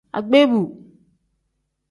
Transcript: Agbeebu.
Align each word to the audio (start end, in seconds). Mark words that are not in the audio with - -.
Agbeebu. 0.17 0.61